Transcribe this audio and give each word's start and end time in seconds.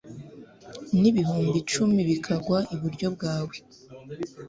n’ibihumbi 1.01 1.57
cumi 1.71 1.99
bikagwa 2.09 2.57
iburyo 2.75 3.07
bwawe 3.15 3.55